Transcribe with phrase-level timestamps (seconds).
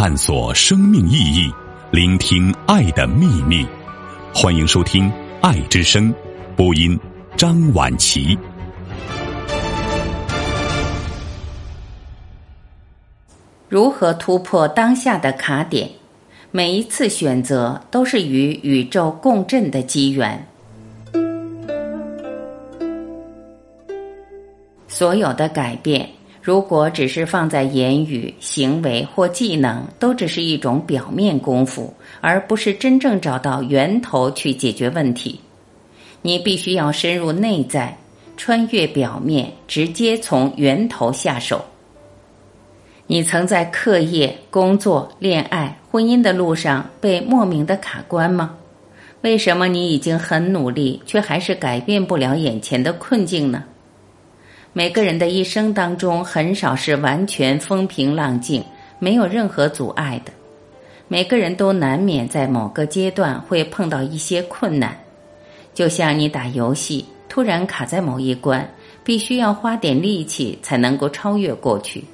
[0.00, 1.52] 探索生命意义，
[1.90, 3.66] 聆听爱的秘密。
[4.32, 6.14] 欢迎收听《爱之声》，
[6.54, 6.96] 播音
[7.36, 8.38] 张婉琪。
[13.68, 15.90] 如何突破当下的卡点？
[16.52, 20.46] 每一次选择都是与宇宙共振的机缘。
[24.86, 26.08] 所有的改变，
[26.48, 35.38] 如果只是放在言语、行为或技能，都只是一种表面功夫，而不是真正找到源头去解决问题。
[36.22, 37.94] 你必须要深入内在，
[38.38, 41.62] 穿越表面，直接从源头下手。
[43.06, 48.54] 你曾在课业、工作、恋爱、婚姻的路上被莫名的卡关吗？
[49.20, 53.64] 为什么你已经很努力，却还是改变不了眼前的困境呢？
[54.78, 58.62] 每个人的一生当中，很少是完全风平浪静，
[59.00, 60.30] 没有任何阻碍的。
[61.08, 64.96] 每个人都难免在某个阶段会碰到一些困难，
[65.74, 68.72] 就像你打游戏，突然卡在某一关，
[69.02, 72.04] 必须要花点力气才能够超越过去。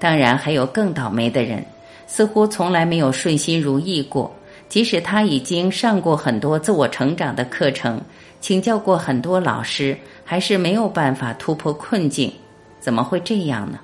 [0.00, 1.64] 当然，还有更倒霉的人，
[2.08, 4.28] 似乎从来没有顺心如意过。
[4.68, 8.00] 即使他已经上过很多自我成长的课程，
[8.40, 9.96] 请教过很多老师，
[10.30, 12.32] 还是没有办法突破困境。
[12.78, 13.80] 怎么会这样呢？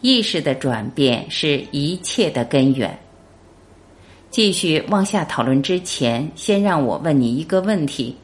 [0.00, 2.98] 意识的转变是一切的根源。
[4.30, 8.16] 继续往下讨论之前，先让我问你一个问题：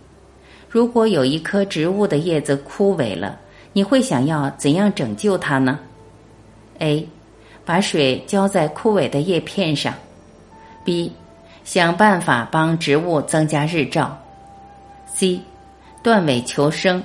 [0.70, 3.38] 如果有一棵植物的叶子枯萎了，
[3.74, 5.78] 你会想要怎样拯救它呢
[6.78, 7.06] ？A，
[7.66, 9.92] 把水浇在枯萎的叶片上。
[10.86, 11.12] B，
[11.64, 14.18] 想办法帮植物增加日照。
[15.12, 15.38] C，
[16.06, 17.02] 断尾求生，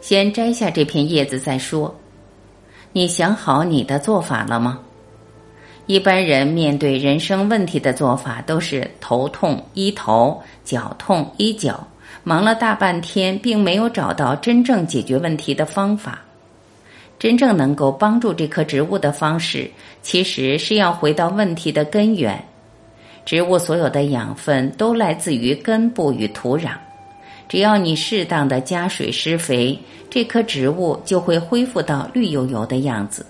[0.00, 1.94] 先摘下这片叶子再说。
[2.90, 4.80] 你想好你的做法了吗？
[5.84, 11.86] 一般人面对人生问题的做法都是头痛医头，脚痛医脚，
[12.24, 16.20] 忙了大半天，并没有找到真正解决问题的方法。
[17.18, 19.70] 真正能够帮助这棵植物的方式，
[20.00, 22.42] 其实是要回到问题的根源。
[23.26, 26.70] 植物所有的养分都来自于根部与土壤，
[27.50, 29.76] 只要你适当的加水施肥，
[30.08, 33.26] 这棵植物就会恢复到绿油油的样子。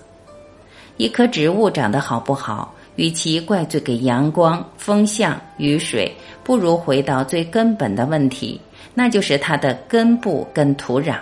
[0.97, 8.61] 一棵植物长得好不好，与其怪罪给阳光、风向、雨水，不如回到最根本的问题，
[8.93, 11.15] 那就是它的根部跟土壤。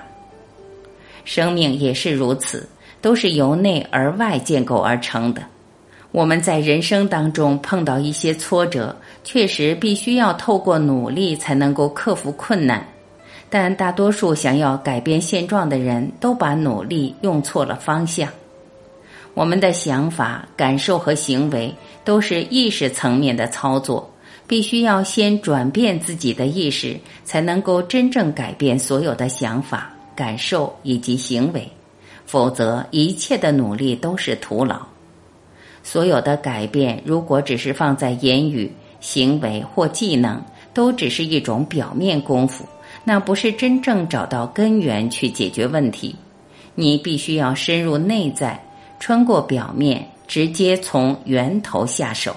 [1.23, 2.67] 生命也是如此，
[2.99, 5.41] 都是由内而外建构而成的。
[6.11, 12.85] 我们在人生当中碰到一些挫折，确实必须要透过努力才能够克服困难。
[13.49, 18.29] 但大多数想要改变现状的人都把努力用错了方向。
[19.33, 24.11] 我们的想法、感受和行为都是意识层面的操作，
[24.47, 29.91] 必须要先转变自己的意识，才能够真正改变所有的想法。
[30.15, 31.65] 感受以及行为，
[32.25, 34.81] 否则一切的努力都是徒劳。
[35.84, 42.66] 所有的改变，如果只是放在言语、行为或技能，都只是一种表面功夫，
[43.03, 46.16] 那不是真正找到根源去解决问题。
[46.75, 48.63] 你必须要深入内在，
[49.00, 52.35] 穿过表面，直接从源头下手。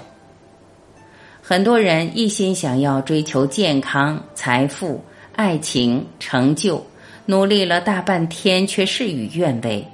[1.43, 5.03] 很多人一心想要追求健康、财富、
[5.35, 6.85] 爱情、成就。
[7.25, 9.87] 努力了大半天，却事与愿违。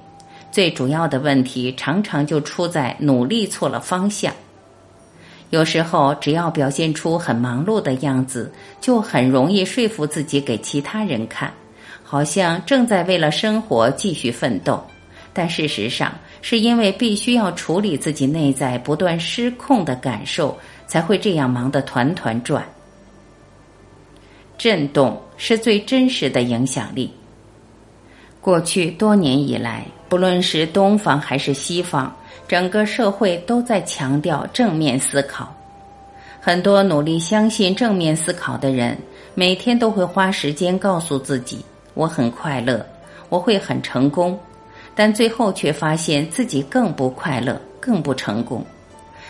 [0.58, 4.34] 最主要的问题常常就出在努力错了方向。
[5.50, 11.54] 有时候，只要表现出很忙碌的样子，就很容易说服自己给其他人看，
[12.02, 14.84] 好像正在为了生活继续奋斗。
[15.32, 20.58] 但事实上，是因为必须要处理自己内在不断失控的感受，
[20.88, 22.66] 才会这样忙得团团转。
[24.58, 27.12] 震动是最真实的影响力。
[28.40, 32.14] 过去多年以来，不论是东方还是西方，
[32.46, 35.54] 整个社会都在强调正面思考。
[36.40, 38.96] 很多努力相信正面思考的人，
[39.34, 41.64] 每天都会花时间告诉自己
[41.94, 42.84] ：“我很快乐，
[43.28, 44.38] 我会很成功。”
[44.94, 48.64] 但最后却发现自己更不快乐，更不成功。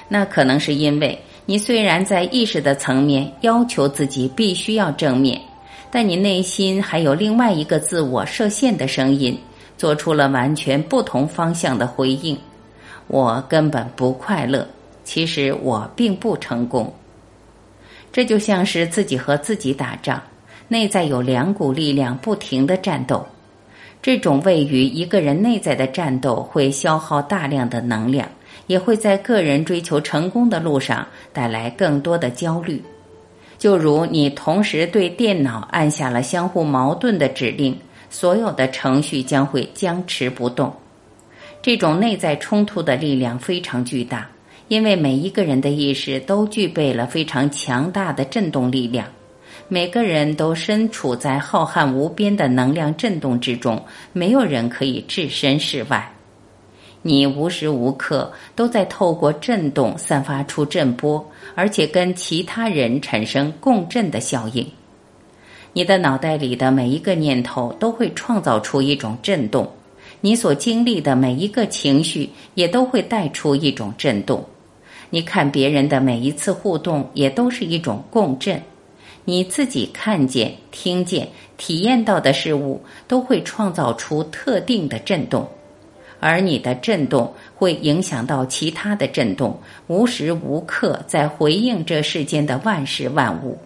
[0.08, 5.40] 那可能是因为你虽然在意识的层面要求自己必须要正面。
[5.90, 9.38] 但你内心还有另外一个自我设限的声音，
[9.78, 12.38] 做出了完全不同方向的回应。
[13.06, 14.68] 我根本不快乐，
[15.04, 16.92] 其实我并不成功。
[18.12, 20.20] 这就像是自己和自己打仗，
[20.68, 23.26] 内在有两股力量不停的战斗。
[24.02, 28.28] 这种位于一个人内在的战斗会消耗大量的能量，
[28.66, 32.82] 也会在个人追求成功的路上带来更多的焦虑。
[33.58, 37.76] 就如你同时对电脑按下了相互矛盾的指令，
[38.10, 40.74] 所有的程序将会僵持不动。
[41.60, 44.28] 这种内在冲突的力量非常巨大，
[44.68, 49.06] 因为每一个人的意识都具备了非常强大的振动力量。
[49.66, 56.10] 每个人都身处在浩瀚无边的能量震动之中，没有人可以置身事外。
[57.02, 64.66] 你无时无刻都在透过震动散发出震波，而且跟其他人产生共振的效应。
[65.78, 69.70] 你的脑袋里的每一个念头都会创造出一种震动，
[70.20, 74.44] 你所经历的每一个情绪也都会带出一种震动。
[75.08, 78.60] 你看别人的每一次互动也都是一种共振，
[79.24, 85.48] 你自己看见、听见、体验到的事物都会创造出特定的震动。
[86.18, 93.56] 而你的震动会影响到其他的震动，无时无刻在回应这世间的万事万物。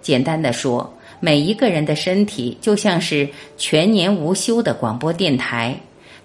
[0.00, 0.88] 简单的说，
[1.20, 5.78] 每一个人的身体就像是全年无休的广播电台，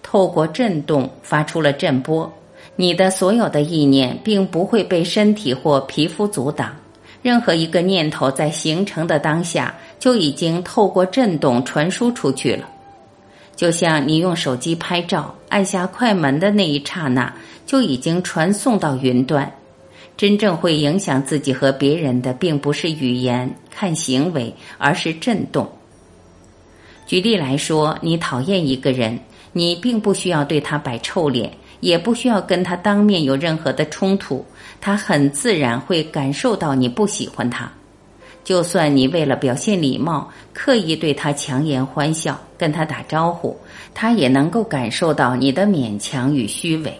[0.03, 2.31] 透过震动发出了震波。
[2.75, 6.75] 你的所有的意念并不会被身体或皮肤阻挡，
[7.21, 12.67] 任何一个念头在形成的当下就已经透过震动传输出去了。
[13.55, 17.31] 就像你用手机拍照，按下快门的那一刹那，
[17.65, 19.51] 就已经传送到云端。
[20.21, 25.67] 真正会影响自己和别人的，并不是语言、看行为，而是震动。
[27.07, 29.17] 举例来说，你讨厌一个人，
[29.51, 34.45] 你并不需要对他摆臭脸，也不需要跟他当面有任何的冲突，
[34.79, 37.67] 他很自然会感受到你不喜欢他。
[38.43, 43.57] 就算你为了表现礼貌，刻意对他强颜欢笑，跟他打招呼，
[43.95, 46.95] 他也能够感受到你的勉强与虚伪。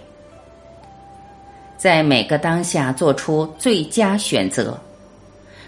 [1.82, 4.80] 在每个当下做出最佳选择。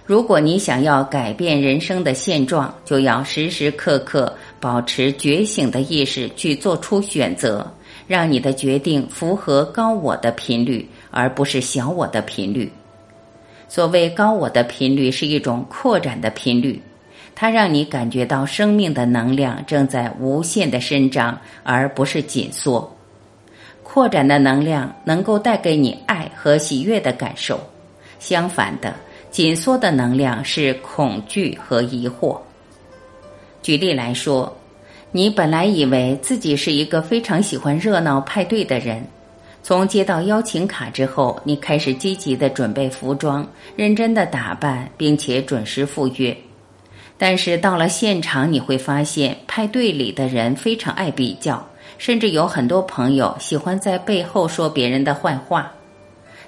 [0.06, 7.66] 如果你想要改变人生的现状，就要时时刻刻保持觉醒的意识去做出选择，
[8.06, 12.72] 让你的决定符合高我的频率，而不是小我的频率。
[13.68, 16.80] 所谓高我的频率是一种扩展的频率，
[17.34, 22.93] 它让你感觉到生命的能量正在无限的伸张，而不是紧缩。
[23.94, 27.60] 扩展的能量能够带给你爱和喜悦的感受，
[28.20, 28.92] 相反的，
[29.30, 32.40] 紧缩的能量是恐惧和疑惑。
[33.62, 34.52] 举例来说，
[35.12, 39.06] 你本来以为自己是一个非常喜欢热闹派对的人。
[39.62, 46.36] 从接到邀请卡之后，你开始积极的准备服装，认真的打扮，并且准时赴约。
[47.16, 51.64] 但是到了现场，你会发现派对里的人非常爱比较，
[52.04, 55.72] 甚至有很多朋友喜欢在背后说别人的坏话。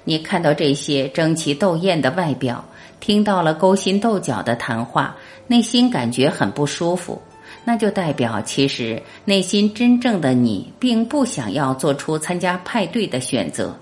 [0.04, 2.62] 你看到这些争奇斗艳的外表，
[3.00, 5.16] 听到了勾心斗角的谈话，
[5.46, 7.22] 内心感觉很不舒服。
[7.64, 13.74] 那就代表，其实内心真正的你并不想要做出参加派对的选择。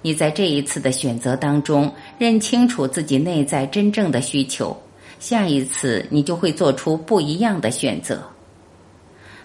[0.00, 4.74] 你在这一次的选择当中，认清楚自己内在真正的需求，
[5.20, 8.22] 下一次你就会做出不一样的选择。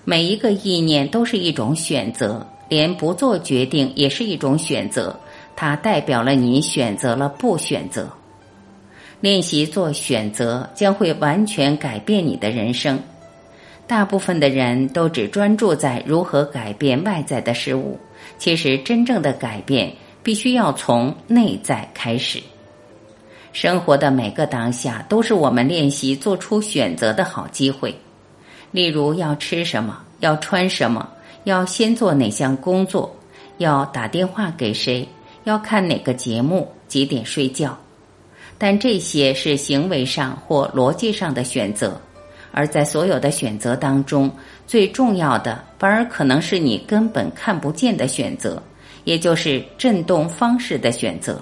[0.03, 5.19] 每一个意念都是一种选择，连不做决定也是一种选择，
[5.55, 8.09] 它代表了你选择了不选择。
[9.19, 12.99] 练习做选择，将会完全改变你的人生。
[13.85, 17.99] 大部分的人都只专注在如何改变外在的事物，
[18.39, 22.41] 其实真正的改变必须要从内在开始。
[23.53, 27.93] 生活的每个当下都是我们练习做出选择的好机会。
[28.71, 31.07] 例如，要吃什么，要穿什么，
[31.43, 33.13] 要先做哪项工作，
[33.57, 35.07] 要打电话给谁，
[35.43, 37.77] 要看哪个节目，几点睡觉。
[38.57, 41.99] 但这些是行为上或逻辑上的选择。
[42.53, 44.29] 而在所有的选择当中，
[44.67, 48.61] 最重要的反而可能是你根本看不见的选择，
[49.05, 51.41] 也就是振动方式的选择。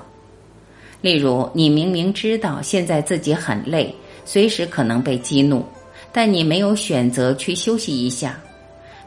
[1.02, 3.94] 例如，你明明知道现在自己很累，
[4.24, 5.66] 随时可能被激怒，
[6.12, 8.40] 但你没有选择去休息一下，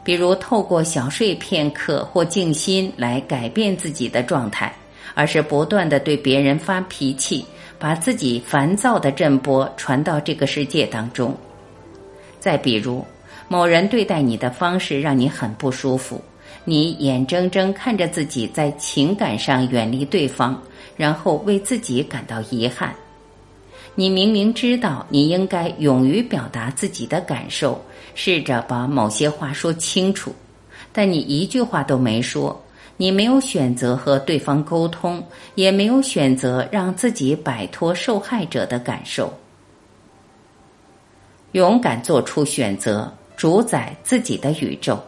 [0.03, 4.73] 比如透过小睡片刻或静心来改变自己的状态，
[5.13, 7.45] 而是不断的对别人发脾气，
[7.77, 11.35] 把自己烦躁的震波传到这个世界当中。
[12.39, 13.05] 再比如，
[13.47, 16.21] 某人对待你的方式让你很不舒服，
[16.65, 20.61] 你眼睁睁看着自己在情感上远离对方，
[20.95, 22.93] 然后为自己感到遗憾。
[23.95, 27.79] 你明明知道你应该勇于表达自己的感受，
[28.15, 30.33] 试着把某些话说清楚，
[30.91, 32.59] 但你一句话都没说，
[32.97, 35.23] 你没有选择和对方沟通，
[35.53, 39.31] 也没有选择让自己摆脱受害者的感受。
[41.51, 44.99] 勇敢做出选择，主宰自己的宇宙。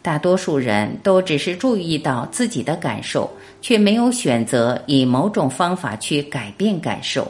[0.00, 3.28] 大多数人都只是注意到自己的感受，
[3.60, 7.28] 却没有选择以某种方法去改变感受，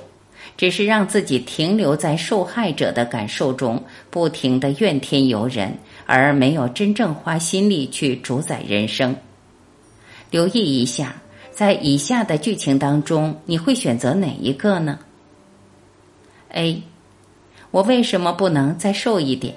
[0.56, 9.16] 只是让自己停留在受害者的感受中，不停的怨天尤人，而没有真正花心力去主宰人生。
[10.30, 11.16] 留意一下，
[11.50, 14.98] 在以下的剧情当中，你会选择哪一个呢
[16.50, 16.82] ？A，
[17.70, 19.54] 我为什么不能再瘦一点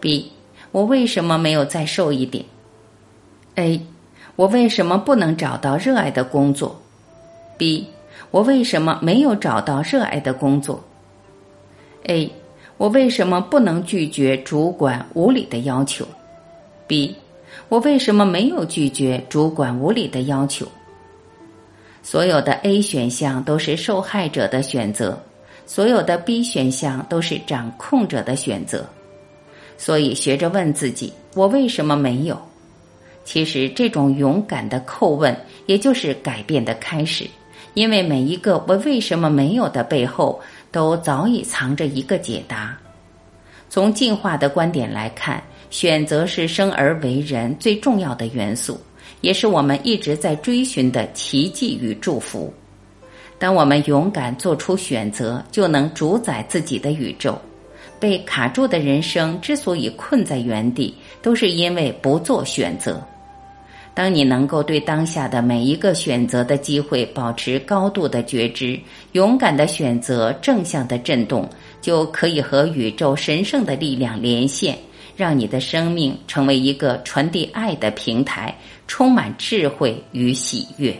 [0.00, 0.32] ？B，
[0.72, 2.44] 我为什么没有再瘦一点
[3.56, 3.84] ？A，
[4.36, 6.80] 我为什么不能找到热爱的工作
[7.56, 7.88] ？B，
[8.30, 10.82] 我为什么没有找到热爱的工作
[12.04, 12.30] ？A，
[12.76, 16.06] 我为什么不能拒绝主管无理的要求
[16.86, 17.16] ？B。
[17.68, 20.66] 我为什么没有拒绝主管无理的要求？
[22.02, 25.20] 所有的 A 选项都是受害者的选择，
[25.66, 28.86] 所有的 B 选项都是掌控者的选择。
[29.76, 32.40] 所以，学着问自己：我为什么没有？
[33.24, 37.28] 其实，这种勇敢的叩问，也就是改变的开始。
[37.78, 40.40] 因为每一个“我为什么没有”的背后，
[40.72, 42.76] 都早已藏着一个解答。
[43.70, 45.40] 从进化的观点来看。
[45.70, 48.80] 选择是生而为人最重要的元素，
[49.20, 52.50] 也是我们一直在追寻的奇迹与祝福。
[53.38, 57.38] 当我们勇敢做出选择，就能主宰自己的宇宙。
[58.00, 63.06] 被卡住的人生之所以困在原地，都是因为不做选择。
[63.98, 68.78] 当你能够对当下的每一个选择的机会保持高度的觉知，
[69.10, 71.50] 勇敢的选择正向的震动，
[71.80, 74.78] 就可以和宇宙神圣的力量连线。
[75.16, 80.96] 让你的生命成为一个传递爱的平台，充满智慧与喜悦。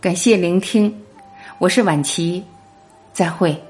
[0.00, 0.94] 感谢聆听，
[1.58, 2.40] 我是晚琪，
[3.14, 3.62] 再会。